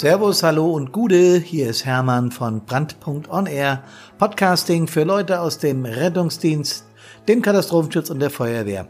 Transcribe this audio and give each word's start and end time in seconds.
Servus, 0.00 0.42
hallo 0.42 0.70
und 0.70 0.92
Gude. 0.92 1.36
Hier 1.36 1.68
ist 1.68 1.84
Hermann 1.84 2.30
von 2.30 2.64
Brand.on 2.64 3.44
Air. 3.44 3.84
Podcasting 4.16 4.86
für 4.86 5.04
Leute 5.04 5.40
aus 5.40 5.58
dem 5.58 5.84
Rettungsdienst, 5.84 6.86
dem 7.28 7.42
Katastrophenschutz 7.42 8.08
und 8.08 8.18
der 8.18 8.30
Feuerwehr. 8.30 8.88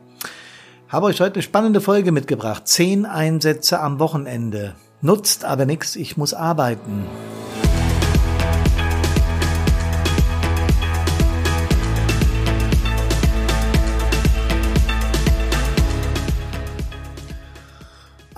Habe 0.88 1.06
euch 1.06 1.20
heute 1.20 1.34
eine 1.34 1.42
spannende 1.42 1.80
Folge 1.80 2.12
mitgebracht. 2.12 2.68
Zehn 2.68 3.06
Einsätze 3.06 3.80
am 3.80 3.98
Wochenende. 3.98 4.76
Nutzt 5.00 5.44
aber 5.44 5.66
nichts, 5.66 5.96
ich 5.96 6.16
muss 6.16 6.32
arbeiten. 6.32 7.04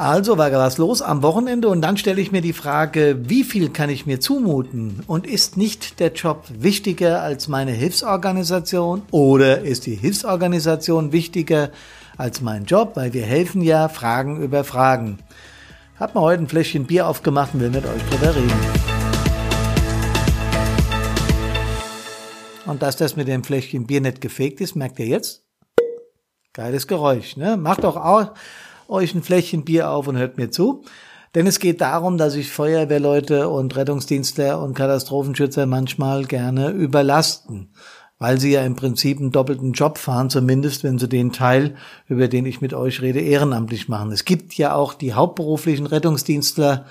Also 0.02 0.36
war 0.36 0.50
was 0.50 0.78
los 0.78 1.00
am 1.00 1.22
Wochenende 1.22 1.68
und 1.68 1.80
dann 1.80 1.96
stelle 1.96 2.20
ich 2.20 2.32
mir 2.32 2.40
die 2.40 2.52
Frage, 2.52 3.20
wie 3.22 3.44
viel 3.44 3.68
kann 3.68 3.88
ich 3.88 4.04
mir 4.04 4.18
zumuten? 4.18 5.04
Und 5.06 5.28
ist 5.28 5.56
nicht 5.56 6.00
der 6.00 6.12
Job 6.12 6.44
wichtiger 6.48 7.22
als 7.22 7.46
meine 7.46 7.70
Hilfsorganisation 7.70 9.02
oder 9.12 9.60
ist 9.60 9.86
die 9.86 9.94
Hilfsorganisation 9.94 11.12
wichtiger 11.12 11.70
als 12.16 12.40
mein 12.40 12.64
Job? 12.64 12.96
Weil 12.96 13.12
wir 13.12 13.22
helfen 13.22 13.62
ja 13.62 13.88
Fragen 13.88 14.42
über 14.42 14.64
Fragen. 14.64 15.20
Hab 16.00 16.16
mal 16.16 16.22
heute 16.22 16.42
ein 16.42 16.48
Fläschchen 16.48 16.86
Bier 16.86 17.06
aufgemacht 17.06 17.54
und 17.54 17.60
will 17.60 17.70
mit 17.70 17.86
euch 17.86 18.02
drüber 18.10 18.34
reden. 18.34 18.60
Und 22.66 22.82
dass 22.82 22.96
das 22.96 23.14
mit 23.14 23.28
dem 23.28 23.44
Fläschchen 23.44 23.86
Bier 23.86 24.00
nicht 24.00 24.20
gefegt 24.20 24.60
ist, 24.60 24.74
merkt 24.74 24.98
ihr 24.98 25.06
jetzt? 25.06 25.44
Geiles 26.54 26.88
Geräusch, 26.88 27.36
ne? 27.36 27.56
Macht 27.56 27.84
doch 27.84 27.94
auch 27.94 28.32
euch 28.92 29.14
ein 29.14 29.22
Fläschchen 29.22 29.64
Bier 29.64 29.90
auf 29.90 30.06
und 30.06 30.16
hört 30.16 30.36
mir 30.36 30.50
zu. 30.50 30.84
Denn 31.34 31.46
es 31.46 31.58
geht 31.58 31.80
darum, 31.80 32.18
dass 32.18 32.34
sich 32.34 32.50
Feuerwehrleute 32.50 33.48
und 33.48 33.74
Rettungsdienstler 33.74 34.60
und 34.60 34.74
Katastrophenschützer 34.74 35.64
manchmal 35.64 36.24
gerne 36.26 36.70
überlasten, 36.70 37.72
weil 38.18 38.38
sie 38.38 38.52
ja 38.52 38.62
im 38.62 38.76
Prinzip 38.76 39.18
einen 39.18 39.32
doppelten 39.32 39.72
Job 39.72 39.96
fahren, 39.96 40.28
zumindest 40.28 40.84
wenn 40.84 40.98
sie 40.98 41.08
den 41.08 41.32
Teil, 41.32 41.74
über 42.06 42.28
den 42.28 42.44
ich 42.44 42.60
mit 42.60 42.74
euch 42.74 43.00
rede, 43.00 43.20
ehrenamtlich 43.20 43.88
machen. 43.88 44.12
Es 44.12 44.26
gibt 44.26 44.54
ja 44.54 44.74
auch 44.74 44.92
die 44.92 45.14
hauptberuflichen 45.14 45.86
Rettungsdienstler 45.86 46.84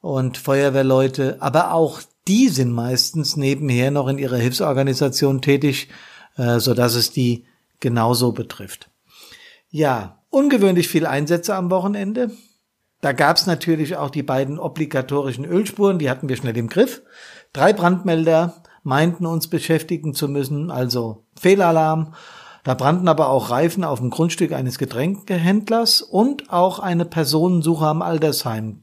und 0.00 0.36
Feuerwehrleute, 0.36 1.36
aber 1.40 1.72
auch 1.72 2.00
die 2.26 2.48
sind 2.48 2.72
meistens 2.72 3.36
nebenher 3.36 3.90
noch 3.90 4.08
in 4.08 4.18
ihrer 4.18 4.36
Hilfsorganisation 4.36 5.42
tätig, 5.42 5.88
äh, 6.36 6.58
so 6.58 6.72
es 6.72 7.12
die 7.12 7.44
genauso 7.78 8.32
betrifft. 8.32 8.90
Ja, 9.70 10.19
ungewöhnlich 10.30 10.88
viel 10.88 11.06
Einsätze 11.06 11.54
am 11.54 11.70
Wochenende. 11.70 12.30
Da 13.00 13.12
gab's 13.12 13.46
natürlich 13.46 13.96
auch 13.96 14.10
die 14.10 14.22
beiden 14.22 14.58
obligatorischen 14.58 15.44
Ölspuren, 15.44 15.98
die 15.98 16.10
hatten 16.10 16.28
wir 16.28 16.36
schnell 16.36 16.56
im 16.56 16.68
Griff. 16.68 17.02
Drei 17.52 17.72
Brandmelder 17.72 18.62
meinten 18.82 19.26
uns 19.26 19.48
beschäftigen 19.48 20.14
zu 20.14 20.28
müssen, 20.28 20.70
also 20.70 21.24
Fehlalarm. 21.38 22.14
Da 22.62 22.74
brannten 22.74 23.08
aber 23.08 23.30
auch 23.30 23.50
Reifen 23.50 23.84
auf 23.84 24.00
dem 24.00 24.10
Grundstück 24.10 24.52
eines 24.52 24.78
Getränkehändlers 24.78 26.02
und 26.02 26.52
auch 26.52 26.78
eine 26.78 27.06
Personensuche 27.06 27.86
am 27.86 28.02
Altersheim. 28.02 28.82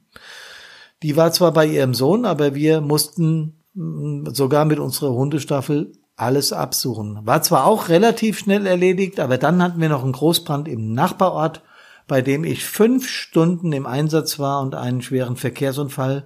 Die 1.04 1.16
war 1.16 1.32
zwar 1.32 1.52
bei 1.52 1.68
ihrem 1.68 1.94
Sohn, 1.94 2.26
aber 2.26 2.56
wir 2.56 2.82
mussten 2.82 3.64
mm, 3.76 4.30
sogar 4.34 4.66
mit 4.66 4.80
unserer 4.80 5.14
Hundestaffel 5.14 5.92
alles 6.18 6.52
absuchen. 6.52 7.20
War 7.24 7.44
zwar 7.44 7.66
auch 7.66 7.90
relativ 7.90 8.40
schnell 8.40 8.66
erledigt, 8.66 9.20
aber 9.20 9.38
dann 9.38 9.62
hatten 9.62 9.80
wir 9.80 9.88
noch 9.88 10.04
einen 10.04 10.14
Großbrand 10.14 10.68
im 10.68 10.94
Nachbarort, 10.94 11.62
bei 12.08 12.22
dem 12.22 12.44
ich 12.44 12.66
fünf 12.66 13.08
Stunden 13.08 13.72
im 13.72 13.86
Einsatz 13.86 14.40
war 14.40 14.62
und 14.62 14.76
einen 14.76 15.02
schweren 15.02 15.36
Verkehrsunfall. 15.36 16.26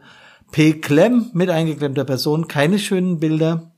P. 0.51 0.73
Klemm 0.73 1.29
mit 1.33 1.49
eingeklemmter 1.49 2.05
Person, 2.05 2.47
keine 2.47 2.79
schönen 2.79 3.19
Bilder, 3.19 3.71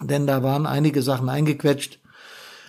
denn 0.00 0.26
da 0.26 0.42
waren 0.42 0.66
einige 0.66 1.02
Sachen 1.02 1.28
eingequetscht. 1.28 1.98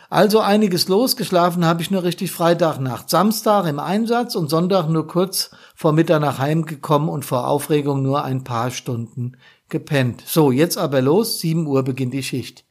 Also 0.09 0.39
einiges 0.39 0.87
los, 0.87 1.15
geschlafen 1.15 1.65
habe 1.65 1.81
ich 1.81 1.89
nur 1.89 2.03
richtig 2.03 2.31
Freitagnacht. 2.31 3.09
Samstag 3.09 3.65
im 3.67 3.79
Einsatz 3.79 4.35
und 4.35 4.49
Sonntag 4.49 4.87
nur 4.87 5.07
kurz 5.07 5.51
vor 5.75 5.91
Mitternacht 5.91 6.37
heimgekommen 6.37 7.09
und 7.09 7.25
vor 7.25 7.47
Aufregung 7.47 8.03
nur 8.03 8.23
ein 8.23 8.43
paar 8.43 8.69
Stunden 8.69 9.37
gepennt. 9.73 10.23
So, 10.25 10.51
jetzt 10.51 10.77
aber 10.77 11.01
los, 11.01 11.39
7 11.39 11.67
Uhr 11.67 11.83
beginnt 11.83 12.13
die 12.13 12.23
Schicht. 12.23 12.63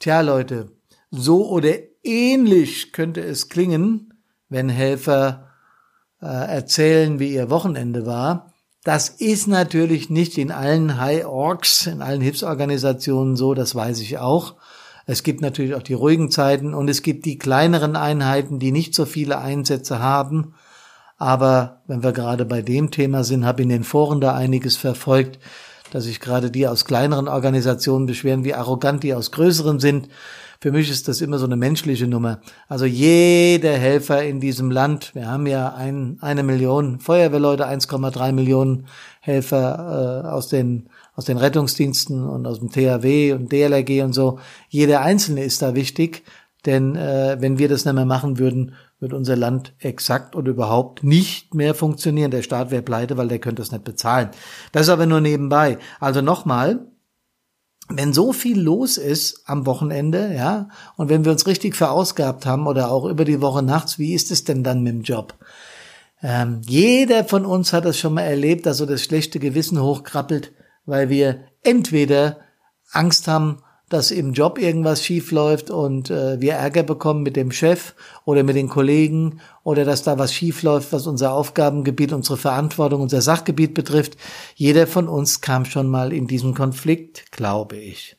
Tja, 0.00 0.22
Leute, 0.22 0.72
so 1.12 1.48
oder 1.48 1.74
ähnlich 2.02 2.92
könnte 2.92 3.20
es 3.20 3.48
klingen, 3.48 4.14
wenn 4.48 4.68
Helfer 4.68 5.50
äh, 6.20 6.26
erzählen, 6.26 7.20
wie 7.20 7.32
ihr 7.32 7.50
Wochenende 7.50 8.06
war. 8.06 8.54
Das 8.82 9.10
ist 9.10 9.46
natürlich 9.46 10.08
nicht 10.08 10.38
in 10.38 10.50
allen 10.50 10.98
High 10.98 11.26
Orgs, 11.26 11.86
in 11.86 12.00
allen 12.00 12.22
Hilfsorganisationen 12.22 13.36
so, 13.36 13.52
das 13.52 13.74
weiß 13.74 14.00
ich 14.00 14.18
auch. 14.18 14.56
Es 15.04 15.22
gibt 15.22 15.42
natürlich 15.42 15.74
auch 15.74 15.82
die 15.82 15.94
ruhigen 15.94 16.30
Zeiten 16.30 16.72
und 16.72 16.88
es 16.88 17.02
gibt 17.02 17.26
die 17.26 17.36
kleineren 17.36 17.96
Einheiten, 17.96 18.58
die 18.58 18.72
nicht 18.72 18.94
so 18.94 19.04
viele 19.04 19.38
Einsätze 19.38 19.98
haben. 19.98 20.54
Aber 21.18 21.82
wenn 21.86 22.02
wir 22.02 22.12
gerade 22.12 22.46
bei 22.46 22.62
dem 22.62 22.90
Thema 22.90 23.24
sind, 23.24 23.44
habe 23.44 23.62
in 23.62 23.68
den 23.68 23.84
Foren 23.84 24.22
da 24.22 24.34
einiges 24.34 24.78
verfolgt 24.78 25.38
dass 25.90 26.04
sich 26.04 26.20
gerade 26.20 26.50
die 26.50 26.66
aus 26.66 26.84
kleineren 26.84 27.28
Organisationen 27.28 28.06
beschweren, 28.06 28.44
wie 28.44 28.54
arrogant 28.54 29.02
die 29.02 29.14
aus 29.14 29.30
größeren 29.30 29.80
sind. 29.80 30.08
Für 30.60 30.72
mich 30.72 30.90
ist 30.90 31.08
das 31.08 31.22
immer 31.22 31.38
so 31.38 31.46
eine 31.46 31.56
menschliche 31.56 32.06
Nummer. 32.06 32.40
Also 32.68 32.84
jeder 32.84 33.72
Helfer 33.72 34.22
in 34.22 34.40
diesem 34.40 34.70
Land, 34.70 35.14
wir 35.14 35.26
haben 35.26 35.46
ja 35.46 35.74
ein, 35.74 36.18
eine 36.20 36.42
Million 36.42 37.00
Feuerwehrleute, 37.00 37.66
1,3 37.66 38.32
Millionen 38.32 38.86
Helfer 39.20 40.24
äh, 40.24 40.28
aus 40.28 40.48
den 40.48 40.88
aus 41.20 41.26
den 41.26 41.36
Rettungsdiensten 41.36 42.26
und 42.26 42.46
aus 42.46 42.60
dem 42.60 42.70
THW 42.70 43.34
und 43.34 43.52
DLRG 43.52 44.02
und 44.04 44.14
so. 44.14 44.38
Jeder 44.70 45.02
Einzelne 45.02 45.44
ist 45.44 45.60
da 45.60 45.74
wichtig, 45.74 46.24
denn 46.64 46.96
äh, 46.96 47.36
wenn 47.40 47.58
wir 47.58 47.68
das 47.68 47.84
nicht 47.84 47.94
mehr 47.94 48.06
machen 48.06 48.38
würden, 48.38 48.74
wird 49.00 49.14
unser 49.14 49.34
Land 49.34 49.74
exakt 49.78 50.36
und 50.36 50.46
überhaupt 50.46 51.02
nicht 51.02 51.54
mehr 51.54 51.74
funktionieren. 51.74 52.30
Der 52.30 52.42
Staat 52.42 52.70
wäre 52.70 52.82
pleite, 52.82 53.16
weil 53.16 53.28
der 53.28 53.38
könnte 53.38 53.62
es 53.62 53.72
nicht 53.72 53.84
bezahlen. 53.84 54.28
Das 54.72 54.82
ist 54.82 54.88
aber 54.90 55.06
nur 55.06 55.22
nebenbei. 55.22 55.78
Also 55.98 56.20
nochmal, 56.20 56.86
wenn 57.88 58.12
so 58.12 58.32
viel 58.32 58.60
los 58.60 58.98
ist 58.98 59.42
am 59.46 59.66
Wochenende, 59.66 60.34
ja, 60.34 60.68
und 60.96 61.08
wenn 61.08 61.24
wir 61.24 61.32
uns 61.32 61.46
richtig 61.46 61.74
verausgabt 61.74 62.44
haben 62.44 62.66
oder 62.66 62.90
auch 62.90 63.06
über 63.06 63.24
die 63.24 63.40
Woche 63.40 63.62
nachts, 63.62 63.98
wie 63.98 64.14
ist 64.14 64.30
es 64.30 64.44
denn 64.44 64.62
dann 64.62 64.82
mit 64.82 64.92
dem 64.92 65.02
Job? 65.02 65.34
Ähm, 66.22 66.60
jeder 66.66 67.24
von 67.24 67.46
uns 67.46 67.72
hat 67.72 67.86
das 67.86 67.98
schon 67.98 68.14
mal 68.14 68.22
erlebt, 68.22 68.66
dass 68.66 68.76
so 68.76 68.86
das 68.86 69.02
schlechte 69.02 69.40
Gewissen 69.40 69.80
hochkrabbelt, 69.80 70.52
weil 70.84 71.08
wir 71.08 71.44
entweder 71.62 72.40
Angst 72.92 73.26
haben, 73.26 73.62
dass 73.90 74.12
im 74.12 74.32
Job 74.32 74.58
irgendwas 74.58 75.04
schief 75.04 75.32
läuft 75.32 75.68
und 75.68 76.10
äh, 76.10 76.40
wir 76.40 76.54
Ärger 76.54 76.84
bekommen 76.84 77.24
mit 77.24 77.34
dem 77.34 77.50
Chef 77.50 77.94
oder 78.24 78.44
mit 78.44 78.54
den 78.54 78.68
Kollegen 78.68 79.40
oder 79.64 79.84
dass 79.84 80.04
da 80.04 80.16
was 80.16 80.32
schief 80.32 80.62
läuft, 80.62 80.92
was 80.92 81.08
unser 81.08 81.32
Aufgabengebiet, 81.32 82.12
unsere 82.12 82.38
Verantwortung, 82.38 83.02
unser 83.02 83.20
Sachgebiet 83.20 83.74
betrifft. 83.74 84.16
Jeder 84.54 84.86
von 84.86 85.08
uns 85.08 85.40
kam 85.40 85.64
schon 85.64 85.88
mal 85.88 86.12
in 86.12 86.28
diesen 86.28 86.54
Konflikt, 86.54 87.32
glaube 87.32 87.76
ich. 87.76 88.16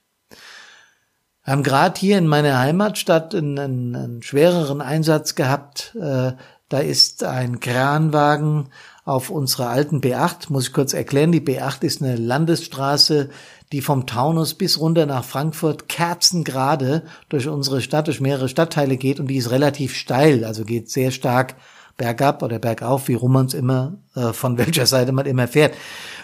Wir 1.45 1.53
haben 1.53 1.63
gerade 1.63 1.99
hier 1.99 2.17
in 2.17 2.27
meiner 2.27 2.59
Heimatstadt 2.59 3.33
einen, 3.33 3.57
einen, 3.57 4.21
schwereren 4.21 4.81
Einsatz 4.81 5.35
gehabt. 5.35 5.95
Äh, 5.95 6.33
da 6.67 6.79
ist 6.79 7.23
ein 7.23 7.61
Kranwagen 7.61 8.69
auf 9.05 9.29
unserer 9.29 9.69
alten 9.69 10.01
B8, 10.01 10.47
muss 10.49 10.67
ich 10.67 10.73
kurz 10.73 10.93
erklären, 10.93 11.31
die 11.31 11.41
B8 11.41 11.83
ist 11.83 12.01
eine 12.01 12.15
Landesstraße, 12.15 13.29
die 13.71 13.81
vom 13.81 14.05
Taunus 14.05 14.53
bis 14.53 14.79
runter 14.79 15.05
nach 15.05 15.23
Frankfurt 15.23 15.87
kerzengerade 15.87 17.03
durch 17.29 17.47
unsere 17.47 17.81
Stadt, 17.81 18.07
durch 18.07 18.19
mehrere 18.19 18.49
Stadtteile 18.49 18.97
geht 18.97 19.19
und 19.19 19.27
die 19.27 19.37
ist 19.37 19.51
relativ 19.51 19.95
steil, 19.95 20.43
also 20.43 20.65
geht 20.65 20.89
sehr 20.89 21.11
stark 21.11 21.55
bergab 21.97 22.43
oder 22.43 22.59
bergauf, 22.59 23.07
wie 23.07 23.13
rum 23.13 23.33
man 23.33 23.45
es 23.45 23.53
immer, 23.53 23.93
äh, 24.15 24.33
von 24.33 24.57
welcher 24.57 24.85
Seite 24.85 25.11
man 25.11 25.25
immer 25.25 25.47
fährt. 25.47 25.73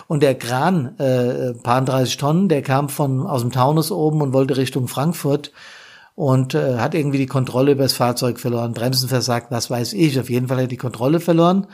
Und 0.08 0.24
der 0.24 0.36
Kran, 0.36 0.98
äh, 1.00 1.54
paar 1.54 1.82
30 1.82 2.18
Tonnen, 2.18 2.50
der 2.50 2.62
kam 2.62 2.90
von 2.90 3.26
aus 3.28 3.42
dem 3.42 3.52
Taunus 3.52 3.92
oben 3.92 4.22
und 4.22 4.34
wollte 4.34 4.58
Richtung 4.58 4.88
Frankfurt 4.88 5.52
und 6.16 6.56
äh, 6.56 6.78
hat 6.78 6.96
irgendwie 6.96 7.18
die 7.18 7.28
Kontrolle 7.28 7.74
über 7.74 7.84
das 7.84 7.94
Fahrzeug 7.94 8.40
verloren, 8.40 8.74
Bremsen 8.74 9.10
versagt, 9.10 9.52
was 9.52 9.70
weiß 9.70 9.94
ich. 9.94 10.20
Auf 10.20 10.30
jeden 10.30 10.48
Fall 10.48 10.58
hat 10.58 10.64
er 10.64 10.68
die 10.68 10.78
Kontrolle 10.78 11.20
verloren 11.20 11.68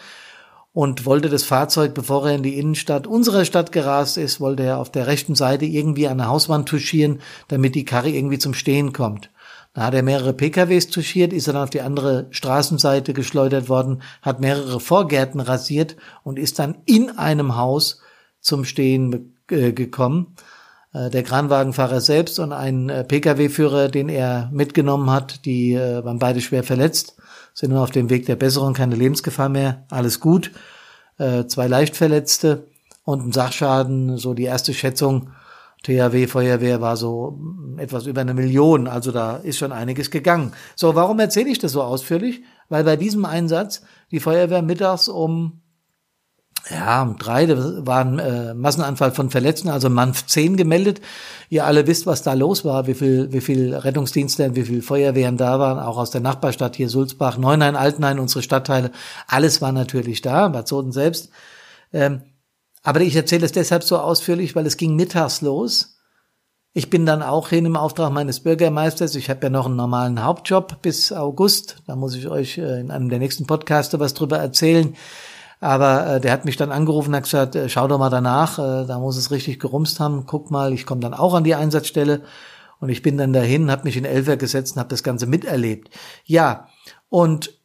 und 0.73 1.05
wollte 1.05 1.29
das 1.29 1.43
Fahrzeug, 1.43 1.93
bevor 1.93 2.27
er 2.27 2.35
in 2.35 2.43
die 2.43 2.57
Innenstadt 2.57 3.05
unserer 3.05 3.45
Stadt 3.45 3.71
gerast 3.71 4.17
ist, 4.17 4.41
wollte 4.41 4.63
er 4.63 4.79
auf 4.79 4.91
der 4.91 5.05
rechten 5.05 5.35
Seite 5.35 5.65
irgendwie 5.65 6.07
an 6.07 6.17
der 6.17 6.27
Hauswand 6.27 6.67
touchieren, 6.67 7.21
damit 7.47 7.75
die 7.75 7.85
Karre 7.85 8.09
irgendwie 8.09 8.39
zum 8.39 8.55
Stehen 8.55 8.91
kommt. 8.91 9.29
Da 9.75 9.85
hat 9.85 9.93
er 9.93 10.03
mehrere 10.03 10.33
PKWs 10.33 10.87
touchiert, 10.87 11.31
ist 11.31 11.47
dann 11.47 11.57
auf 11.57 11.69
die 11.69 11.81
andere 11.81 12.27
Straßenseite 12.31 13.13
geschleudert 13.13 13.69
worden, 13.69 14.01
hat 14.21 14.39
mehrere 14.39 14.79
Vorgärten 14.79 15.39
rasiert 15.39 15.95
und 16.23 16.37
ist 16.37 16.59
dann 16.59 16.77
in 16.85 17.11
einem 17.17 17.55
Haus 17.55 18.01
zum 18.39 18.65
Stehen 18.65 19.33
äh, 19.49 19.73
gekommen. 19.73 20.35
Äh, 20.91 21.11
der 21.11 21.23
Kranwagenfahrer 21.23 22.01
selbst 22.01 22.39
und 22.39 22.51
ein 22.51 22.89
äh, 22.89 23.03
Pkw-Führer, 23.03 23.89
den 23.89 24.09
er 24.09 24.49
mitgenommen 24.51 25.09
hat, 25.11 25.45
die 25.45 25.73
äh, 25.73 26.03
waren 26.03 26.19
beide 26.19 26.41
schwer 26.41 26.63
verletzt 26.63 27.15
sind 27.53 27.71
nur 27.71 27.81
auf 27.81 27.91
dem 27.91 28.09
Weg 28.09 28.25
der 28.25 28.35
Besserung, 28.35 28.73
keine 28.73 28.95
Lebensgefahr 28.95 29.49
mehr, 29.49 29.85
alles 29.89 30.19
gut. 30.19 30.51
Äh, 31.17 31.45
zwei 31.45 31.67
Leichtverletzte, 31.67 32.67
und 33.03 33.25
ein 33.25 33.31
Sachschaden, 33.31 34.17
so 34.17 34.33
die 34.33 34.43
erste 34.43 34.73
Schätzung, 34.73 35.29
THW 35.83 36.27
Feuerwehr 36.27 36.79
war 36.79 36.95
so 36.95 37.37
etwas 37.77 38.05
über 38.05 38.21
eine 38.21 38.33
Million, 38.33 38.87
also 38.87 39.11
da 39.11 39.35
ist 39.35 39.57
schon 39.57 39.73
einiges 39.73 40.11
gegangen. 40.11 40.53
So, 40.77 40.95
warum 40.95 41.19
erzähle 41.19 41.49
ich 41.49 41.59
das 41.59 41.73
so 41.73 41.83
ausführlich? 41.83 42.41
Weil 42.69 42.85
bei 42.85 42.95
diesem 42.95 43.25
Einsatz 43.25 43.81
die 44.09 44.21
Feuerwehr 44.21 44.61
mittags 44.61 45.09
um 45.09 45.61
ja, 46.69 47.01
um 47.01 47.17
drei 47.17 47.45
da 47.45 47.85
war 47.85 47.99
ein 48.05 48.19
äh, 48.19 48.53
Massenanfall 48.53 49.11
von 49.11 49.29
Verletzten, 49.29 49.69
also 49.69 49.89
Mann 49.89 50.13
10 50.13 50.55
gemeldet. 50.55 51.01
Ihr 51.49 51.65
alle 51.65 51.87
wisst, 51.87 52.05
was 52.05 52.23
da 52.23 52.33
los 52.33 52.63
war, 52.63 52.87
wie 52.87 52.93
viel, 52.93 53.33
wie 53.33 53.41
viel 53.41 53.75
Rettungsdienste, 53.75 54.55
wie 54.55 54.63
viel 54.63 54.81
Feuerwehren 54.81 55.35
da 55.35 55.59
waren, 55.59 55.77
auch 55.77 55.97
aus 55.97 56.11
der 56.11 56.21
Nachbarstadt 56.21 56.77
hier 56.77 56.89
Sulzbach, 56.89 57.37
Neunhain, 57.37 57.75
Altenhain, 57.75 58.19
unsere 58.19 58.43
Stadtteile. 58.43 58.91
Alles 59.27 59.61
war 59.61 59.73
natürlich 59.73 60.21
da, 60.21 60.47
Bad 60.47 60.69
Soden 60.69 60.93
selbst. 60.93 61.29
Ähm, 61.91 62.21
aber 62.81 63.01
ich 63.01 63.15
erzähle 63.15 63.45
es 63.45 63.51
deshalb 63.51 63.83
so 63.83 63.97
ausführlich, 63.97 64.55
weil 64.55 64.65
es 64.65 64.77
ging 64.77 64.95
mittags 64.95 65.41
los. 65.41 65.97
Ich 66.73 66.89
bin 66.89 67.05
dann 67.05 67.21
auch 67.21 67.49
hin 67.49 67.65
im 67.65 67.75
Auftrag 67.75 68.11
meines 68.11 68.39
Bürgermeisters. 68.39 69.15
Ich 69.15 69.29
habe 69.29 69.41
ja 69.43 69.49
noch 69.49 69.67
einen 69.67 69.75
normalen 69.75 70.23
Hauptjob 70.23 70.81
bis 70.81 71.11
August. 71.11 71.77
Da 71.87 71.95
muss 71.95 72.15
ich 72.15 72.27
euch 72.29 72.57
äh, 72.57 72.79
in 72.79 72.89
einem 72.89 73.09
der 73.09 73.19
nächsten 73.19 73.45
Podcaste 73.45 73.99
was 73.99 74.13
drüber 74.13 74.37
erzählen. 74.37 74.95
Aber 75.63 76.15
äh, 76.15 76.19
der 76.19 76.33
hat 76.33 76.43
mich 76.43 76.57
dann 76.57 76.73
angerufen 76.73 77.15
hat 77.15 77.23
gesagt, 77.23 77.55
äh, 77.55 77.69
schau 77.69 77.87
doch 77.87 77.97
mal 77.97 78.09
danach, 78.09 78.59
äh, 78.59 78.85
da 78.85 78.99
muss 78.99 79.15
es 79.15 79.31
richtig 79.31 79.61
gerumst 79.61 80.01
haben. 80.01 80.25
Guck 80.25 80.51
mal, 80.51 80.73
ich 80.73 80.85
komme 80.85 80.99
dann 80.99 81.13
auch 81.13 81.33
an 81.33 81.45
die 81.45 81.55
Einsatzstelle. 81.55 82.23
Und 82.81 82.89
ich 82.89 83.01
bin 83.01 83.17
dann 83.17 83.31
dahin, 83.31 83.71
habe 83.71 83.85
mich 83.85 83.95
in 83.95 84.03
Elfer 84.03 84.35
gesetzt 84.35 84.75
und 84.75 84.81
habe 84.81 84.89
das 84.89 85.03
Ganze 85.03 85.25
miterlebt. 85.25 85.89
Ja, 86.25 86.67
und 87.07 87.57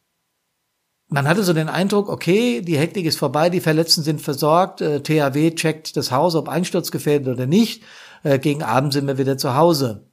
man 1.09 1.27
hatte 1.27 1.43
so 1.43 1.51
den 1.51 1.67
Eindruck, 1.67 2.07
okay, 2.07 2.61
die 2.61 2.77
Hektik 2.77 3.05
ist 3.05 3.19
vorbei, 3.19 3.49
die 3.49 3.59
Verletzten 3.59 4.01
sind 4.01 4.21
versorgt, 4.21 4.79
äh, 4.79 5.01
THW 5.01 5.51
checkt 5.55 5.97
das 5.97 6.09
Haus, 6.09 6.35
ob 6.35 6.47
einsturzgefährdet 6.47 7.27
oder 7.27 7.47
nicht. 7.47 7.83
Äh, 8.23 8.39
gegen 8.39 8.63
Abend 8.63 8.93
sind 8.93 9.07
wir 9.07 9.17
wieder 9.17 9.37
zu 9.37 9.55
Hause. 9.55 10.07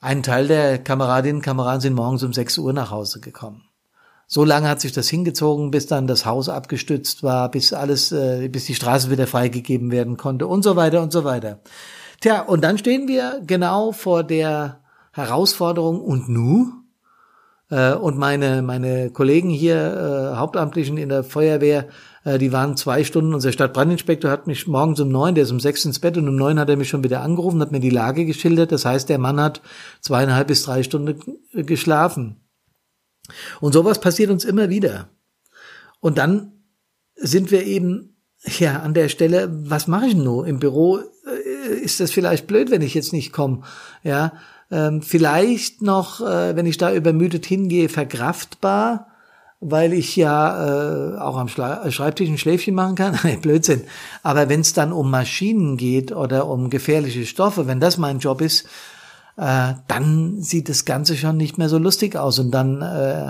Ein 0.00 0.22
Teil 0.22 0.48
der 0.48 0.78
Kameradinnen 0.78 1.36
und 1.36 1.42
Kameraden 1.42 1.82
sind 1.82 1.92
morgens 1.92 2.22
um 2.22 2.32
6 2.32 2.56
Uhr 2.56 2.72
nach 2.72 2.90
Hause 2.90 3.20
gekommen. 3.20 3.64
So 4.34 4.46
lange 4.46 4.66
hat 4.66 4.80
sich 4.80 4.92
das 4.92 5.10
hingezogen, 5.10 5.70
bis 5.70 5.86
dann 5.86 6.06
das 6.06 6.24
Haus 6.24 6.48
abgestützt 6.48 7.22
war, 7.22 7.50
bis 7.50 7.74
alles, 7.74 8.12
äh, 8.12 8.48
bis 8.48 8.64
die 8.64 8.74
Straße 8.74 9.10
wieder 9.10 9.26
freigegeben 9.26 9.90
werden 9.90 10.16
konnte 10.16 10.46
und 10.46 10.62
so 10.62 10.74
weiter 10.74 11.02
und 11.02 11.12
so 11.12 11.24
weiter. 11.24 11.58
Tja, 12.18 12.40
und 12.40 12.64
dann 12.64 12.78
stehen 12.78 13.08
wir 13.08 13.42
genau 13.46 13.92
vor 13.92 14.24
der 14.24 14.80
Herausforderung 15.12 16.00
und 16.00 16.30
nu? 16.30 16.72
Äh, 17.68 17.92
und 17.92 18.16
meine, 18.16 18.62
meine 18.62 19.10
Kollegen 19.10 19.50
hier, 19.50 20.32
äh, 20.32 20.36
Hauptamtlichen 20.38 20.96
in 20.96 21.10
der 21.10 21.24
Feuerwehr, 21.24 21.88
äh, 22.24 22.38
die 22.38 22.52
waren 22.52 22.78
zwei 22.78 23.04
Stunden. 23.04 23.34
Unser 23.34 23.52
Stadtbrandinspektor 23.52 24.30
hat 24.30 24.46
mich 24.46 24.66
morgens 24.66 24.98
um 25.00 25.10
neun, 25.10 25.34
der 25.34 25.44
ist 25.44 25.50
um 25.50 25.60
sechs 25.60 25.84
ins 25.84 25.98
Bett 25.98 26.16
und 26.16 26.26
um 26.26 26.36
neun 26.36 26.58
hat 26.58 26.70
er 26.70 26.78
mich 26.78 26.88
schon 26.88 27.04
wieder 27.04 27.20
angerufen, 27.20 27.60
hat 27.60 27.70
mir 27.70 27.80
die 27.80 27.90
Lage 27.90 28.24
geschildert. 28.24 28.72
Das 28.72 28.86
heißt, 28.86 29.10
der 29.10 29.18
Mann 29.18 29.38
hat 29.38 29.60
zweieinhalb 30.00 30.48
bis 30.48 30.62
drei 30.62 30.82
Stunden 30.82 31.20
geschlafen. 31.52 32.41
Und 33.60 33.72
sowas 33.72 34.00
passiert 34.00 34.30
uns 34.30 34.44
immer 34.44 34.68
wieder. 34.68 35.08
Und 36.00 36.18
dann 36.18 36.52
sind 37.14 37.50
wir 37.50 37.64
eben 37.64 38.16
ja 38.44 38.80
an 38.80 38.94
der 38.94 39.08
Stelle, 39.08 39.48
was 39.52 39.86
mache 39.86 40.06
ich 40.06 40.14
nur 40.14 40.46
im 40.46 40.58
Büro? 40.58 41.00
Ist 41.80 42.00
das 42.00 42.10
vielleicht 42.10 42.46
blöd, 42.46 42.70
wenn 42.70 42.82
ich 42.82 42.94
jetzt 42.94 43.12
nicht 43.12 43.32
komme? 43.32 43.62
Ja, 44.02 44.32
ähm, 44.70 45.02
vielleicht 45.02 45.82
noch, 45.82 46.20
äh, 46.20 46.56
wenn 46.56 46.66
ich 46.66 46.78
da 46.78 46.92
übermüdet 46.92 47.46
hingehe, 47.46 47.88
verkraftbar, 47.88 49.06
weil 49.60 49.92
ich 49.92 50.16
ja 50.16 51.14
äh, 51.14 51.18
auch 51.18 51.36
am 51.36 51.46
Schla 51.46 51.88
Schreibtisch 51.92 52.28
ein 52.28 52.38
Schläfchen 52.38 52.74
machen 52.74 52.96
kann. 52.96 53.16
Blödsinn. 53.42 53.82
Aber 54.24 54.48
wenn 54.48 54.60
es 54.60 54.72
dann 54.72 54.92
um 54.92 55.10
Maschinen 55.10 55.76
geht 55.76 56.10
oder 56.10 56.48
um 56.48 56.68
gefährliche 56.70 57.26
Stoffe, 57.26 57.68
wenn 57.68 57.78
das 57.78 57.98
mein 57.98 58.18
Job 58.18 58.40
ist, 58.40 58.66
äh, 59.36 59.74
dann 59.88 60.42
sieht 60.42 60.68
das 60.68 60.84
Ganze 60.84 61.16
schon 61.16 61.36
nicht 61.36 61.58
mehr 61.58 61.68
so 61.68 61.78
lustig 61.78 62.16
aus. 62.16 62.38
Und 62.38 62.50
dann 62.50 62.82
äh, 62.82 62.84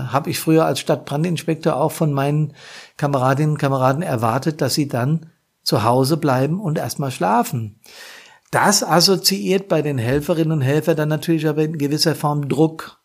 habe 0.08 0.31
ich 0.31 0.38
früher 0.38 0.64
als 0.64 0.81
Stadtbrandinspektor 0.81 1.76
auch 1.76 1.93
von 1.93 2.12
meinen 2.12 2.54
Kameradinnen 2.96 3.52
und 3.52 3.58
Kameraden 3.58 4.02
erwartet, 4.02 4.60
dass 4.60 4.75
sie 4.75 4.88
dann 4.88 5.26
zu 5.62 5.84
Hause 5.84 6.16
bleiben 6.16 6.60
und 6.60 6.78
erstmal 6.78 7.12
schlafen. 7.12 7.78
Das 8.50 8.82
assoziiert 8.82 9.69
bei 9.69 9.81
den 9.81 9.96
Helferinnen 9.96 10.52
und 10.52 10.60
Helfern 10.60 10.96
dann 10.96 11.08
natürlich 11.08 11.46
aber 11.46 11.62
in 11.62 11.78
gewisser 11.78 12.14
Form 12.14 12.49
Druck. 12.49 13.00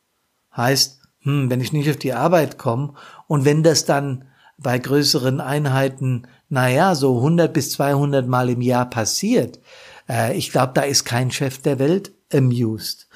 Heißt, 0.55 1.01
hm, 1.21 1.49
wenn 1.49 1.61
ich 1.61 1.71
nicht 1.71 1.89
auf 1.89 1.97
die 1.97 2.13
Arbeit 2.13 2.57
komme 2.57 2.93
und 3.27 3.45
wenn 3.45 3.63
das 3.63 3.85
dann 3.85 4.25
bei 4.57 4.79
größeren 4.79 5.39
Einheiten, 5.39 6.27
naja, 6.49 6.95
so 6.95 7.17
100 7.17 7.53
bis 7.53 7.71
200 7.71 8.27
Mal 8.27 8.49
im 8.49 8.61
Jahr 8.61 8.89
passiert, 8.89 9.59
äh, 10.09 10.35
ich 10.35 10.51
glaube, 10.51 10.71
da 10.73 10.81
ist 10.81 11.05
kein 11.05 11.29
Chef 11.29 11.61
der 11.61 11.77
Welt 11.77 12.16
amused. 12.33 13.07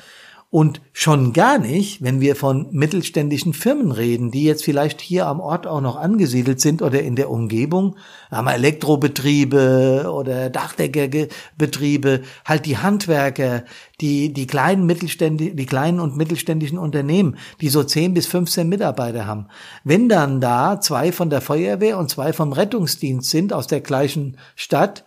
Und 0.54 0.82
schon 0.92 1.32
gar 1.32 1.60
nicht, 1.60 2.04
wenn 2.04 2.20
wir 2.20 2.36
von 2.36 2.68
mittelständischen 2.72 3.54
Firmen 3.54 3.94
reden, 3.94 4.32
die 4.32 4.44
jetzt 4.44 4.66
vielleicht 4.66 5.00
hier 5.00 5.26
am 5.28 5.40
Ort 5.40 5.66
auch 5.66 5.80
noch 5.80 5.96
angesiedelt 5.96 6.60
sind 6.60 6.82
oder 6.82 7.02
in 7.02 7.16
der 7.16 7.30
Umgebung, 7.30 7.96
haben 8.30 8.48
wir 8.48 8.56
Elektrobetriebe 8.56 10.12
oder 10.14 10.50
Dachdeckerbetriebe, 10.50 12.24
halt 12.44 12.66
die 12.66 12.78
Handwerker, 12.78 13.64
die, 14.02 14.34
die 14.34 14.46
kleinen 14.46 14.86
Mittelständischen, 14.86 15.56
die 15.56 15.66
kleinen 15.66 16.02
und 16.02 16.18
mittelständischen 16.18 16.78
Unternehmen, 16.78 17.38
die 17.62 17.70
so 17.70 17.82
10 17.82 18.14
bis 18.14 18.28
15 18.28 18.68
Mitarbeiter 18.68 19.26
haben. 19.26 19.48
Wenn 19.86 20.10
dann 20.10 20.42
da 20.42 20.82
zwei 20.82 21.14
von 21.14 21.30
der 21.30 21.40
Feuerwehr 21.40 21.98
und 21.98 22.10
zwei 22.10 22.34
vom 22.34 22.52
Rettungsdienst 22.52 23.30
sind 23.30 23.54
aus 23.54 23.68
der 23.68 23.80
gleichen 23.80 24.36
Stadt 24.58 25.06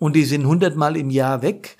und 0.00 0.16
die 0.16 0.24
sind 0.24 0.46
hundertmal 0.46 0.96
im 0.96 1.10
Jahr 1.10 1.42
weg, 1.42 1.76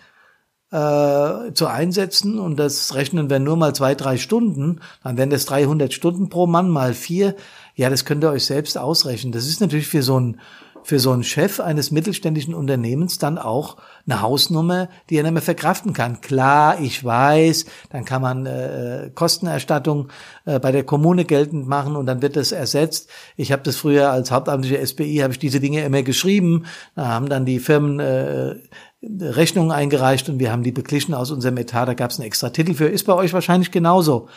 äh, 0.71 1.53
zu 1.53 1.67
einsetzen 1.67 2.39
und 2.39 2.57
das 2.57 2.95
rechnen 2.95 3.29
wir 3.29 3.41
nur 3.41 3.57
mal 3.57 3.75
zwei, 3.75 3.95
drei 3.95 4.19
Stunden, 4.19 4.81
dann 5.03 5.17
wären 5.17 5.31
das 5.31 5.47
300 5.47 5.93
Stunden 5.93 6.29
pro 6.29 6.47
Mann 6.47 6.71
mal 6.71 6.95
vier. 6.95 7.35
Ja, 7.75 7.91
das 7.91 8.05
könnt 8.05 8.23
ihr 8.25 8.31
euch 8.31 8.45
selbst 8.45 8.79
ausrechnen. 8.79 9.33
Das 9.33 9.47
ist 9.47 9.61
natürlich 9.61 9.89
für 9.89 10.03
so 10.03 10.19
ein 10.19 10.41
für 10.83 10.99
so 10.99 11.13
einen 11.13 11.25
Chef 11.25 11.61
eines 11.61 11.91
mittelständischen 11.91 12.55
Unternehmens 12.55 13.19
dann 13.19 13.39
auch 13.39 13.77
eine 14.07 14.23
Hausnummer, 14.23 14.89
die 15.09 15.17
er 15.17 15.23
nicht 15.23 15.33
mehr 15.33 15.43
verkraften 15.43 15.93
kann. 15.93 16.21
Klar, 16.21 16.81
ich 16.81 17.05
weiß, 17.05 17.67
dann 17.91 18.05
kann 18.05 18.23
man 18.23 18.47
äh, 18.47 19.11
Kostenerstattung 19.15 20.09
äh, 20.47 20.59
bei 20.59 20.73
der 20.73 20.85
Kommune 20.85 21.25
geltend 21.25 21.69
machen 21.69 21.97
und 21.97 22.07
dann 22.07 22.23
wird 22.23 22.37
das 22.37 22.53
ersetzt. 22.53 23.11
Ich 23.37 23.53
habe 23.53 23.63
das 23.63 23.77
früher 23.77 24.11
als 24.11 24.31
hauptamtliche 24.31 24.85
SPI, 24.85 25.19
habe 25.19 25.33
ich 25.33 25.39
diese 25.39 25.61
Dinge 25.61 25.85
immer 25.85 26.03
geschrieben. 26.03 26.65
Da 26.95 27.09
haben 27.09 27.29
dann 27.29 27.45
die 27.45 27.59
Firmen 27.59 28.01
äh, 28.01 28.57
Rechnungen 29.03 29.73
eingereicht 29.73 30.29
und 30.29 30.39
wir 30.39 30.53
haben 30.53 30.63
die 30.63 30.73
beglichen 30.73 31.15
aus 31.15 31.31
unserem 31.31 31.57
Etat. 31.57 31.87
Da 31.87 31.95
gab 31.95 32.11
es 32.11 32.19
einen 32.19 32.27
extra 32.27 32.51
Titel 32.51 32.75
für. 32.75 32.87
Ist 32.87 33.07
bei 33.07 33.15
euch 33.15 33.33
wahrscheinlich 33.33 33.71
genauso. 33.71 34.29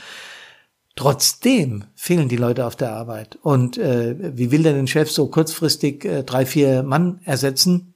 Trotzdem 0.96 1.86
fehlen 1.96 2.30
die 2.30 2.38
Leute 2.38 2.66
auf 2.66 2.76
der 2.76 2.94
Arbeit. 2.94 3.38
Und 3.42 3.78
äh, 3.78 4.38
wie 4.38 4.52
will 4.52 4.64
denn 4.64 4.78
ein 4.78 4.88
Chef 4.88 5.12
so 5.12 5.28
kurzfristig 5.28 6.06
äh, 6.06 6.24
drei, 6.24 6.46
vier 6.46 6.84
Mann 6.84 7.20
ersetzen, 7.26 7.94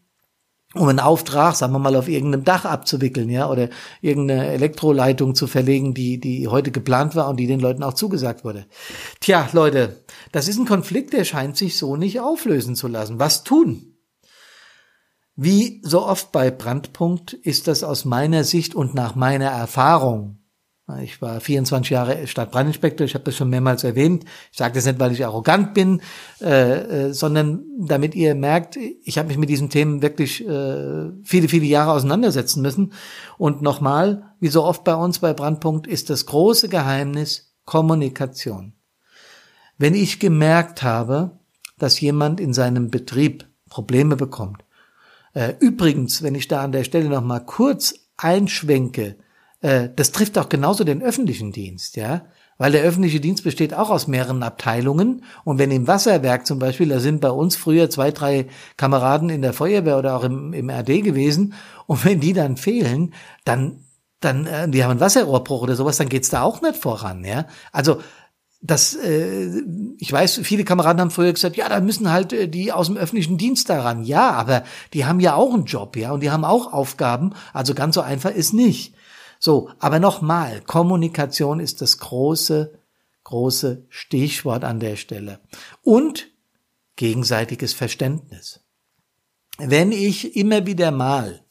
um 0.73 0.89
einen 0.89 0.99
Auftrag, 0.99 1.55
sagen 1.55 1.73
wir 1.73 1.79
mal, 1.79 1.95
auf 1.95 2.09
irgendeinem 2.09 2.43
Dach 2.43 2.65
abzuwickeln, 2.65 3.29
ja, 3.29 3.49
oder 3.49 3.69
irgendeine 4.01 4.47
Elektroleitung 4.47 5.35
zu 5.35 5.47
verlegen, 5.47 5.93
die, 5.93 6.19
die 6.19 6.47
heute 6.47 6.71
geplant 6.71 7.15
war 7.15 7.29
und 7.29 7.37
die 7.37 7.47
den 7.47 7.59
Leuten 7.59 7.83
auch 7.83 7.93
zugesagt 7.93 8.43
wurde. 8.43 8.65
Tja, 9.21 9.47
Leute, 9.53 10.03
das 10.31 10.47
ist 10.47 10.57
ein 10.57 10.65
Konflikt, 10.65 11.13
der 11.13 11.23
scheint 11.23 11.55
sich 11.55 11.77
so 11.77 11.95
nicht 11.95 12.19
auflösen 12.19 12.75
zu 12.75 12.87
lassen. 12.87 13.19
Was 13.19 13.43
tun? 13.43 13.96
Wie 15.37 15.81
so 15.85 16.05
oft 16.05 16.33
bei 16.33 16.51
Brandpunkt 16.51 17.31
ist 17.31 17.67
das 17.67 17.83
aus 17.83 18.03
meiner 18.03 18.43
Sicht 18.43 18.75
und 18.75 18.93
nach 18.93 19.15
meiner 19.15 19.47
Erfahrung 19.47 20.37
ich 21.03 21.21
war 21.21 21.41
24 21.41 21.89
Jahre 21.89 22.27
Stadtbrandinspektor, 22.27 23.05
ich 23.05 23.13
habe 23.13 23.25
das 23.25 23.35
schon 23.35 23.49
mehrmals 23.49 23.83
erwähnt. 23.83 24.23
Ich 24.53 24.57
sage 24.57 24.75
das 24.75 24.85
nicht, 24.85 24.99
weil 24.99 25.11
ich 25.11 25.25
arrogant 25.25 25.73
bin, 25.73 26.01
äh, 26.39 27.07
äh, 27.07 27.13
sondern 27.13 27.65
damit 27.77 28.15
ihr 28.15 28.35
merkt, 28.35 28.77
ich 28.77 29.17
habe 29.17 29.27
mich 29.27 29.37
mit 29.37 29.49
diesen 29.49 29.69
Themen 29.69 30.01
wirklich 30.01 30.47
äh, 30.47 31.09
viele, 31.23 31.49
viele 31.49 31.65
Jahre 31.65 31.91
auseinandersetzen 31.91 32.61
müssen. 32.61 32.93
Und 33.37 33.61
nochmal, 33.61 34.31
wie 34.39 34.47
so 34.47 34.63
oft 34.63 34.85
bei 34.85 34.95
uns 34.95 35.19
bei 35.19 35.33
Brandpunkt, 35.33 35.87
ist 35.87 36.09
das 36.09 36.25
große 36.25 36.69
Geheimnis 36.69 37.53
Kommunikation. 37.65 38.71
Wenn 39.77 39.93
ich 39.93 40.21
gemerkt 40.21 40.83
habe, 40.83 41.31
dass 41.77 41.99
jemand 41.99 42.39
in 42.39 42.53
seinem 42.53 42.89
Betrieb 42.89 43.45
Probleme 43.69 44.15
bekommt, 44.15 44.63
äh, 45.37 45.53
übrigens, 45.59 46.23
wenn 46.23 46.33
ich 46.33 46.47
da 46.47 46.63
an 46.63 46.71
der 46.71 46.83
Stelle 46.83 47.09
nochmal 47.09 47.45
kurz 47.45 47.93
einschwenke, 48.17 49.17
äh, 49.61 49.89
das 49.95 50.11
trifft 50.11 50.35
auch 50.39 50.49
genauso 50.49 50.83
den 50.83 51.03
öffentlichen 51.03 51.51
Dienst, 51.51 51.95
ja. 51.95 52.25
Weil 52.57 52.71
der 52.71 52.81
öffentliche 52.81 53.19
Dienst 53.19 53.43
besteht 53.43 53.75
auch 53.75 53.91
aus 53.91 54.07
mehreren 54.07 54.41
Abteilungen. 54.41 55.23
Und 55.43 55.59
wenn 55.59 55.69
im 55.69 55.85
Wasserwerk 55.85 56.47
zum 56.47 56.57
Beispiel, 56.57 56.89
da 56.89 56.99
sind 56.99 57.21
bei 57.21 57.29
uns 57.29 57.55
früher 57.55 57.87
zwei, 57.91 58.09
drei 58.09 58.47
Kameraden 58.77 59.29
in 59.29 59.43
der 59.43 59.53
Feuerwehr 59.53 59.99
oder 59.99 60.17
auch 60.17 60.23
im, 60.23 60.53
im 60.53 60.71
RD 60.71 61.03
gewesen. 61.03 61.53
Und 61.85 62.03
wenn 62.03 62.19
die 62.19 62.33
dann 62.33 62.57
fehlen, 62.57 63.13
dann, 63.45 63.83
dann, 64.21 64.47
äh, 64.47 64.67
die 64.67 64.83
haben 64.83 64.89
einen 64.89 65.01
Wasserrohrbruch 65.01 65.61
oder 65.61 65.75
sowas, 65.75 65.97
dann 65.97 66.09
geht's 66.09 66.29
da 66.29 66.41
auch 66.41 66.63
nicht 66.63 66.77
voran, 66.77 67.23
ja. 67.23 67.45
Also, 67.71 68.01
das, 68.61 68.95
äh, 68.95 69.61
ich 69.97 70.11
weiß, 70.11 70.39
viele 70.43 70.63
Kameraden 70.63 71.01
haben 71.01 71.11
früher 71.11 71.33
gesagt, 71.33 71.57
ja, 71.57 71.69
da 71.69 71.79
müssen 71.79 72.11
halt 72.11 72.33
äh, 72.33 72.47
die 72.47 72.71
aus 72.71 72.87
dem 72.87 72.97
öffentlichen 72.97 73.37
Dienst 73.37 73.69
daran. 73.69 74.03
Ja, 74.03 74.31
aber 74.31 74.63
die 74.93 75.05
haben 75.05 75.19
ja 75.19 75.35
auch 75.35 75.53
einen 75.53 75.65
Job, 75.65 75.95
ja, 75.95 76.11
und 76.11 76.21
die 76.21 76.31
haben 76.31 76.43
auch 76.43 76.73
Aufgaben. 76.73 77.33
Also 77.53 77.73
ganz 77.73 77.95
so 77.95 78.01
einfach 78.01 78.31
ist 78.31 78.53
nicht. 78.53 78.95
So, 79.39 79.69
aber 79.79 79.99
nochmal, 79.99 80.61
Kommunikation 80.61 81.59
ist 81.59 81.81
das 81.81 81.99
große, 81.99 82.73
große 83.23 83.85
Stichwort 83.89 84.63
an 84.63 84.79
der 84.79 84.95
Stelle. 84.95 85.39
Und 85.83 86.27
gegenseitiges 86.95 87.73
Verständnis. 87.73 88.61
Wenn 89.59 89.91
ich 89.91 90.35
immer 90.35 90.65
wieder 90.65 90.91
mal 90.91 91.43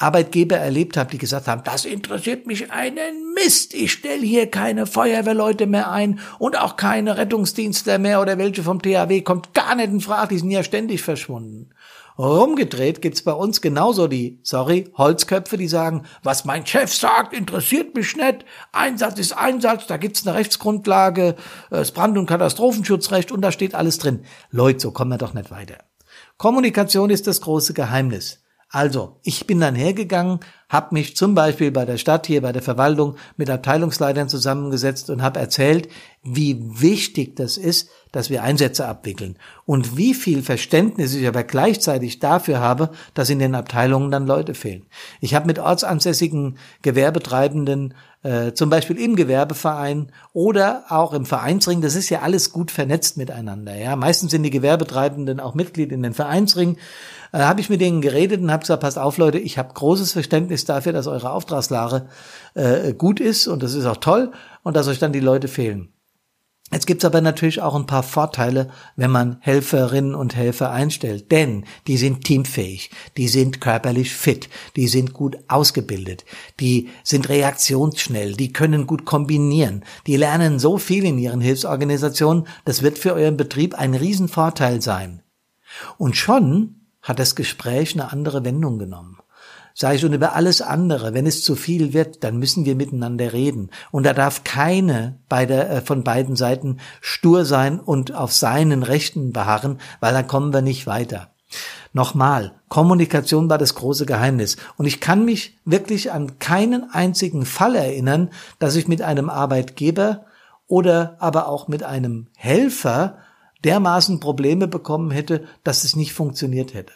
Arbeitgeber 0.00 0.56
erlebt 0.56 0.96
habe, 0.96 1.10
die 1.10 1.18
gesagt 1.18 1.46
haben, 1.46 1.62
das 1.64 1.84
interessiert 1.84 2.46
mich 2.46 2.72
einen 2.72 3.34
Mist, 3.34 3.74
ich 3.74 3.92
stelle 3.92 4.24
hier 4.24 4.50
keine 4.50 4.86
Feuerwehrleute 4.86 5.66
mehr 5.66 5.90
ein 5.90 6.20
und 6.38 6.58
auch 6.58 6.76
keine 6.76 7.18
Rettungsdienstler 7.18 7.98
mehr 7.98 8.20
oder 8.22 8.38
welche 8.38 8.62
vom 8.62 8.80
THW, 8.80 9.20
kommt 9.20 9.52
gar 9.52 9.74
nicht 9.74 9.90
in 9.90 10.00
Frage, 10.00 10.34
die 10.34 10.38
sind 10.38 10.50
ja 10.50 10.64
ständig 10.64 11.02
verschwunden. 11.02 11.70
Rumgedreht 12.18 13.00
gibt's 13.00 13.22
bei 13.22 13.32
uns 13.32 13.60
genauso 13.60 14.06
die, 14.06 14.40
sorry, 14.42 14.90
Holzköpfe, 14.96 15.56
die 15.56 15.68
sagen, 15.68 16.04
was 16.22 16.44
mein 16.44 16.66
Chef 16.66 16.92
sagt, 16.92 17.32
interessiert 17.32 17.94
mich 17.94 18.14
nicht. 18.16 18.44
Einsatz 18.72 19.18
ist 19.18 19.32
Einsatz, 19.32 19.86
da 19.86 19.96
gibt's 19.96 20.26
eine 20.26 20.36
Rechtsgrundlage, 20.36 21.36
das 21.70 21.92
Brand- 21.92 22.18
und 22.18 22.26
Katastrophenschutzrecht 22.26 23.32
und 23.32 23.40
da 23.40 23.52
steht 23.52 23.74
alles 23.74 23.98
drin. 23.98 24.24
Leute, 24.50 24.80
so 24.80 24.90
kommen 24.90 25.12
wir 25.12 25.18
doch 25.18 25.34
nicht 25.34 25.50
weiter. 25.50 25.78
Kommunikation 26.36 27.10
ist 27.10 27.26
das 27.26 27.40
große 27.40 27.72
Geheimnis. 27.74 28.42
Also, 28.70 29.18
ich 29.24 29.46
bin 29.46 29.60
dann 29.60 29.74
hergegangen, 29.74 30.40
habe 30.70 30.94
mich 30.94 31.16
zum 31.16 31.34
Beispiel 31.34 31.72
bei 31.72 31.84
der 31.84 31.98
Stadt 31.98 32.28
hier, 32.28 32.40
bei 32.40 32.52
der 32.52 32.62
Verwaltung 32.62 33.16
mit 33.36 33.50
Abteilungsleitern 33.50 34.28
zusammengesetzt 34.28 35.10
und 35.10 35.20
habe 35.20 35.40
erzählt, 35.40 35.88
wie 36.22 36.58
wichtig 36.80 37.34
das 37.36 37.56
ist, 37.56 37.90
dass 38.12 38.30
wir 38.30 38.42
Einsätze 38.44 38.86
abwickeln 38.86 39.36
und 39.66 39.96
wie 39.96 40.14
viel 40.14 40.42
Verständnis 40.42 41.14
ich 41.14 41.26
aber 41.26 41.42
gleichzeitig 41.42 42.20
dafür 42.20 42.60
habe, 42.60 42.90
dass 43.14 43.30
in 43.30 43.40
den 43.40 43.54
Abteilungen 43.54 44.10
dann 44.10 44.26
Leute 44.26 44.54
fehlen. 44.54 44.86
Ich 45.20 45.34
habe 45.34 45.46
mit 45.46 45.58
ortsansässigen 45.58 46.56
Gewerbetreibenden 46.82 47.94
äh, 48.22 48.52
zum 48.52 48.70
Beispiel 48.70 48.98
im 48.98 49.16
Gewerbeverein 49.16 50.12
oder 50.32 50.84
auch 50.88 51.14
im 51.14 51.26
Vereinsring, 51.26 51.80
das 51.80 51.96
ist 51.96 52.10
ja 52.10 52.20
alles 52.20 52.52
gut 52.52 52.70
vernetzt 52.70 53.16
miteinander. 53.16 53.74
Ja, 53.76 53.96
meistens 53.96 54.30
sind 54.30 54.42
die 54.44 54.50
Gewerbetreibenden 54.50 55.40
auch 55.40 55.54
Mitglied 55.54 55.90
in 55.90 56.02
den 56.02 56.14
Vereinsring 56.14 56.76
äh, 57.32 57.38
habe 57.38 57.60
ich 57.60 57.70
mit 57.70 57.80
denen 57.80 58.00
geredet 58.00 58.40
und 58.40 58.50
habe 58.50 58.60
gesagt, 58.60 58.82
passt 58.82 58.98
auf 58.98 59.18
Leute, 59.18 59.38
ich 59.38 59.58
habe 59.58 59.72
großes 59.72 60.12
Verständnis 60.12 60.59
dafür, 60.68 60.92
dass 60.92 61.06
eure 61.06 61.32
Auftragslage 61.32 62.06
äh, 62.54 62.92
gut 62.92 63.20
ist 63.20 63.46
und 63.46 63.62
das 63.62 63.74
ist 63.74 63.86
auch 63.86 63.98
toll 63.98 64.32
und 64.62 64.76
dass 64.76 64.88
euch 64.88 64.98
dann 64.98 65.12
die 65.12 65.20
Leute 65.20 65.48
fehlen. 65.48 65.92
Jetzt 66.72 66.86
gibt's 66.86 67.04
aber 67.04 67.20
natürlich 67.20 67.60
auch 67.60 67.74
ein 67.74 67.86
paar 67.86 68.04
Vorteile, 68.04 68.70
wenn 68.94 69.10
man 69.10 69.38
Helferinnen 69.40 70.14
und 70.14 70.36
Helfer 70.36 70.70
einstellt, 70.70 71.32
denn 71.32 71.64
die 71.88 71.96
sind 71.96 72.22
teamfähig, 72.22 72.90
die 73.16 73.26
sind 73.26 73.60
körperlich 73.60 74.14
fit, 74.14 74.48
die 74.76 74.86
sind 74.86 75.12
gut 75.12 75.36
ausgebildet, 75.48 76.24
die 76.60 76.88
sind 77.02 77.28
reaktionsschnell, 77.28 78.34
die 78.34 78.52
können 78.52 78.86
gut 78.86 79.04
kombinieren, 79.04 79.84
die 80.06 80.16
lernen 80.16 80.60
so 80.60 80.78
viel 80.78 81.04
in 81.04 81.18
ihren 81.18 81.40
Hilfsorganisationen, 81.40 82.46
das 82.64 82.82
wird 82.82 82.98
für 82.98 83.14
euren 83.14 83.36
Betrieb 83.36 83.74
ein 83.74 83.94
Riesenvorteil 83.94 84.80
sein. 84.80 85.22
Und 85.98 86.16
schon 86.16 86.86
hat 87.02 87.18
das 87.18 87.34
Gespräch 87.34 87.94
eine 87.94 88.12
andere 88.12 88.44
Wendung 88.44 88.78
genommen. 88.78 89.18
Sei 89.80 89.96
schon 89.96 90.12
über 90.12 90.34
alles 90.34 90.60
andere, 90.60 91.14
wenn 91.14 91.24
es 91.24 91.42
zu 91.42 91.56
viel 91.56 91.94
wird, 91.94 92.22
dann 92.22 92.38
müssen 92.38 92.66
wir 92.66 92.74
miteinander 92.74 93.32
reden. 93.32 93.70
Und 93.90 94.04
da 94.04 94.12
darf 94.12 94.44
keine 94.44 95.16
beider, 95.30 95.70
äh, 95.70 95.80
von 95.80 96.04
beiden 96.04 96.36
Seiten 96.36 96.80
stur 97.00 97.46
sein 97.46 97.80
und 97.80 98.14
auf 98.14 98.30
seinen 98.30 98.82
Rechten 98.82 99.32
beharren, 99.32 99.80
weil 100.00 100.12
dann 100.12 100.26
kommen 100.26 100.52
wir 100.52 100.60
nicht 100.60 100.86
weiter. 100.86 101.30
Nochmal, 101.94 102.52
Kommunikation 102.68 103.48
war 103.48 103.56
das 103.56 103.74
große 103.74 104.04
Geheimnis. 104.04 104.58
Und 104.76 104.84
ich 104.84 105.00
kann 105.00 105.24
mich 105.24 105.58
wirklich 105.64 106.12
an 106.12 106.38
keinen 106.38 106.90
einzigen 106.90 107.46
Fall 107.46 107.74
erinnern, 107.74 108.28
dass 108.58 108.76
ich 108.76 108.86
mit 108.86 109.00
einem 109.00 109.30
Arbeitgeber 109.30 110.26
oder 110.66 111.16
aber 111.20 111.48
auch 111.48 111.68
mit 111.68 111.84
einem 111.84 112.26
Helfer 112.36 113.16
dermaßen 113.64 114.20
Probleme 114.20 114.68
bekommen 114.68 115.10
hätte, 115.10 115.44
dass 115.64 115.84
es 115.84 115.96
nicht 115.96 116.12
funktioniert 116.12 116.74
hätte. 116.74 116.92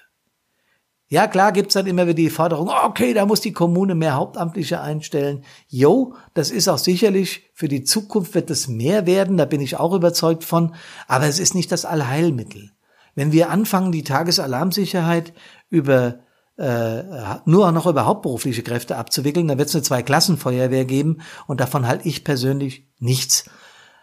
Ja, 1.08 1.26
klar 1.26 1.52
gibt's 1.52 1.74
dann 1.74 1.86
immer 1.86 2.04
wieder 2.06 2.14
die 2.14 2.30
Forderung, 2.30 2.70
okay, 2.70 3.12
da 3.12 3.26
muss 3.26 3.40
die 3.40 3.52
Kommune 3.52 3.94
mehr 3.94 4.14
Hauptamtliche 4.14 4.80
einstellen. 4.80 5.44
Jo, 5.68 6.14
das 6.32 6.50
ist 6.50 6.66
auch 6.66 6.78
sicherlich, 6.78 7.50
für 7.54 7.68
die 7.68 7.84
Zukunft 7.84 8.34
wird 8.34 8.50
es 8.50 8.68
mehr 8.68 9.06
werden, 9.06 9.36
da 9.36 9.44
bin 9.44 9.60
ich 9.60 9.76
auch 9.76 9.92
überzeugt 9.92 10.44
von, 10.44 10.74
aber 11.06 11.26
es 11.26 11.38
ist 11.38 11.54
nicht 11.54 11.70
das 11.70 11.84
Allheilmittel. 11.84 12.70
Wenn 13.14 13.32
wir 13.32 13.50
anfangen, 13.50 13.92
die 13.92 14.02
Tagesalarmsicherheit 14.02 15.34
über 15.68 16.20
äh, 16.56 17.02
nur 17.44 17.70
noch 17.72 17.86
über 17.86 18.06
hauptberufliche 18.06 18.62
Kräfte 18.62 18.96
abzuwickeln, 18.96 19.48
dann 19.48 19.58
wird 19.58 19.68
es 19.68 19.74
eine 19.74 19.82
Zwei-Klassen-Feuerwehr 19.82 20.84
geben 20.84 21.20
und 21.46 21.60
davon 21.60 21.86
halte 21.86 22.08
ich 22.08 22.24
persönlich 22.24 22.88
nichts. 22.98 23.44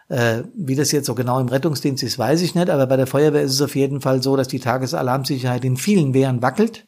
Äh, 0.08 0.42
wie 0.54 0.74
das 0.74 0.92
jetzt 0.92 1.06
so 1.06 1.14
genau 1.14 1.40
im 1.40 1.48
Rettungsdienst 1.48 2.02
ist, 2.02 2.18
weiß 2.18 2.42
ich 2.42 2.54
nicht, 2.54 2.68
aber 2.68 2.86
bei 2.86 2.96
der 2.96 3.06
Feuerwehr 3.06 3.42
ist 3.42 3.52
es 3.52 3.62
auf 3.62 3.76
jeden 3.76 4.00
Fall 4.00 4.22
so, 4.22 4.36
dass 4.36 4.48
die 4.48 4.60
Tagesalarmsicherheit 4.60 5.64
in 5.64 5.76
vielen 5.76 6.12
Wehren 6.12 6.42
wackelt. 6.42 6.86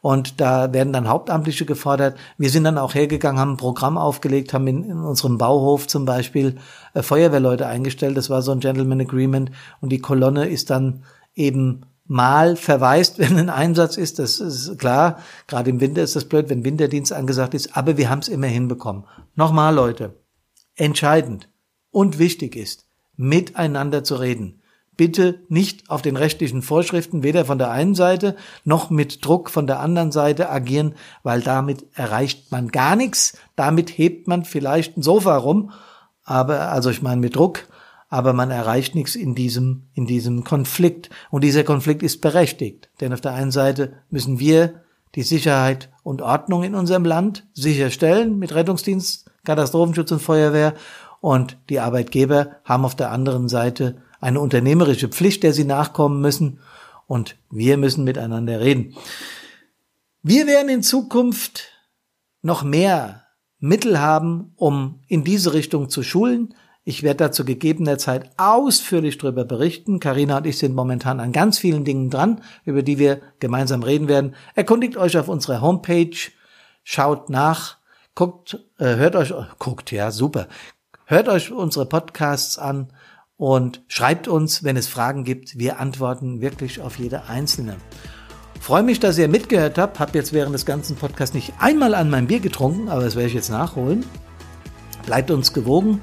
Und 0.00 0.38
da 0.38 0.70
werden 0.74 0.92
dann 0.92 1.08
Hauptamtliche 1.08 1.64
gefordert. 1.64 2.18
Wir 2.36 2.50
sind 2.50 2.64
dann 2.64 2.76
auch 2.76 2.94
hergegangen, 2.94 3.40
haben 3.40 3.52
ein 3.52 3.56
Programm 3.56 3.96
aufgelegt, 3.96 4.52
haben 4.52 4.66
in, 4.66 4.84
in 4.84 4.98
unserem 4.98 5.38
Bauhof 5.38 5.86
zum 5.86 6.04
Beispiel 6.04 6.56
äh, 6.92 7.02
Feuerwehrleute 7.02 7.66
eingestellt. 7.66 8.14
Das 8.14 8.28
war 8.28 8.42
so 8.42 8.52
ein 8.52 8.60
Gentleman 8.60 9.00
Agreement. 9.00 9.50
Und 9.80 9.88
die 9.92 10.00
Kolonne 10.00 10.46
ist 10.46 10.68
dann 10.68 11.04
eben 11.34 11.86
mal 12.06 12.56
verweist, 12.56 13.18
wenn 13.18 13.38
ein 13.38 13.48
Einsatz 13.48 13.96
ist. 13.96 14.18
Das 14.18 14.40
ist 14.40 14.78
klar. 14.78 15.20
Gerade 15.46 15.70
im 15.70 15.80
Winter 15.80 16.02
ist 16.02 16.16
das 16.16 16.26
blöd, 16.26 16.50
wenn 16.50 16.66
Winterdienst 16.66 17.14
angesagt 17.14 17.54
ist. 17.54 17.74
Aber 17.74 17.96
wir 17.96 18.10
haben 18.10 18.18
es 18.18 18.28
immer 18.28 18.46
hinbekommen. 18.46 19.04
Nochmal, 19.36 19.74
Leute. 19.74 20.20
Entscheidend 20.76 21.48
und 21.94 22.18
wichtig 22.18 22.56
ist, 22.56 22.86
miteinander 23.16 24.04
zu 24.04 24.16
reden. 24.16 24.60
Bitte 24.96 25.40
nicht 25.48 25.90
auf 25.90 26.02
den 26.02 26.16
rechtlichen 26.16 26.62
Vorschriften 26.62 27.22
weder 27.22 27.44
von 27.44 27.58
der 27.58 27.70
einen 27.70 27.94
Seite 27.94 28.36
noch 28.64 28.90
mit 28.90 29.24
Druck 29.24 29.50
von 29.50 29.66
der 29.66 29.80
anderen 29.80 30.12
Seite 30.12 30.50
agieren, 30.50 30.94
weil 31.22 31.40
damit 31.40 31.86
erreicht 31.94 32.52
man 32.52 32.68
gar 32.68 32.94
nichts. 32.94 33.36
Damit 33.56 33.90
hebt 33.90 34.28
man 34.28 34.44
vielleicht 34.44 34.96
ein 34.96 35.02
Sofa 35.02 35.36
rum, 35.36 35.72
aber, 36.24 36.70
also 36.70 36.90
ich 36.90 37.02
meine 37.02 37.20
mit 37.20 37.34
Druck, 37.34 37.66
aber 38.08 38.32
man 38.32 38.52
erreicht 38.52 38.94
nichts 38.94 39.16
in 39.16 39.34
diesem, 39.34 39.88
in 39.94 40.06
diesem 40.06 40.44
Konflikt. 40.44 41.10
Und 41.30 41.42
dieser 41.42 41.64
Konflikt 41.64 42.04
ist 42.04 42.20
berechtigt. 42.20 42.88
Denn 43.00 43.12
auf 43.12 43.20
der 43.20 43.32
einen 43.32 43.50
Seite 43.50 43.94
müssen 44.10 44.38
wir 44.38 44.82
die 45.16 45.22
Sicherheit 45.22 45.90
und 46.04 46.22
Ordnung 46.22 46.62
in 46.62 46.76
unserem 46.76 47.04
Land 47.04 47.46
sicherstellen 47.52 48.38
mit 48.38 48.54
Rettungsdienst, 48.54 49.30
Katastrophenschutz 49.44 50.12
und 50.12 50.22
Feuerwehr 50.22 50.74
und 51.24 51.56
die 51.70 51.80
Arbeitgeber 51.80 52.56
haben 52.64 52.84
auf 52.84 52.96
der 52.96 53.10
anderen 53.10 53.48
Seite 53.48 53.96
eine 54.20 54.40
unternehmerische 54.40 55.08
Pflicht, 55.08 55.42
der 55.42 55.54
sie 55.54 55.64
nachkommen 55.64 56.20
müssen 56.20 56.58
und 57.06 57.36
wir 57.50 57.78
müssen 57.78 58.04
miteinander 58.04 58.60
reden. 58.60 58.94
Wir 60.22 60.46
werden 60.46 60.68
in 60.68 60.82
Zukunft 60.82 61.70
noch 62.42 62.62
mehr 62.62 63.22
Mittel 63.58 64.00
haben, 64.00 64.52
um 64.56 65.00
in 65.08 65.24
diese 65.24 65.54
Richtung 65.54 65.88
zu 65.88 66.02
schulen. 66.02 66.54
Ich 66.84 67.02
werde 67.02 67.24
dazu 67.24 67.46
gegebener 67.46 67.96
Zeit 67.96 68.30
ausführlich 68.36 69.16
darüber 69.16 69.46
berichten. 69.46 70.00
Karina 70.00 70.36
und 70.36 70.46
ich 70.46 70.58
sind 70.58 70.74
momentan 70.74 71.20
an 71.20 71.32
ganz 71.32 71.56
vielen 71.56 71.86
Dingen 71.86 72.10
dran, 72.10 72.42
über 72.66 72.82
die 72.82 72.98
wir 72.98 73.22
gemeinsam 73.40 73.82
reden 73.82 74.08
werden. 74.08 74.34
Erkundigt 74.56 74.98
euch 74.98 75.16
auf 75.16 75.28
unserer 75.28 75.62
Homepage, 75.62 76.18
schaut 76.82 77.30
nach, 77.30 77.78
guckt, 78.14 78.58
äh, 78.78 78.96
hört 78.96 79.16
euch, 79.16 79.32
guckt, 79.58 79.90
ja, 79.90 80.10
super. 80.10 80.48
Hört 81.06 81.28
euch 81.28 81.52
unsere 81.52 81.84
Podcasts 81.84 82.58
an 82.58 82.88
und 83.36 83.82
schreibt 83.88 84.26
uns, 84.26 84.64
wenn 84.64 84.78
es 84.78 84.86
Fragen 84.86 85.24
gibt. 85.24 85.58
Wir 85.58 85.78
antworten 85.78 86.40
wirklich 86.40 86.80
auf 86.80 86.98
jede 86.98 87.24
einzelne. 87.24 87.76
Freue 88.58 88.82
mich, 88.82 89.00
dass 89.00 89.18
ihr 89.18 89.28
mitgehört 89.28 89.76
habt. 89.76 90.00
Hab 90.00 90.14
jetzt 90.14 90.32
während 90.32 90.54
des 90.54 90.64
ganzen 90.64 90.96
Podcasts 90.96 91.34
nicht 91.34 91.52
einmal 91.58 91.94
an 91.94 92.08
mein 92.08 92.26
Bier 92.26 92.40
getrunken, 92.40 92.88
aber 92.88 93.02
das 93.02 93.16
werde 93.16 93.28
ich 93.28 93.34
jetzt 93.34 93.50
nachholen. 93.50 94.06
Bleibt 95.04 95.30
uns 95.30 95.52
gewogen. 95.52 96.00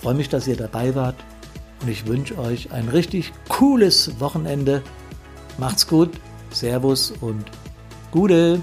Freue 0.00 0.14
mich, 0.14 0.28
dass 0.28 0.46
ihr 0.46 0.56
dabei 0.56 0.94
wart. 0.94 1.16
Und 1.82 1.88
ich 1.88 2.06
wünsche 2.06 2.38
euch 2.38 2.70
ein 2.70 2.88
richtig 2.88 3.32
cooles 3.48 4.20
Wochenende. 4.20 4.82
Macht's 5.58 5.88
gut. 5.88 6.12
Servus 6.52 7.12
und 7.20 7.44
Gute. 8.12 8.62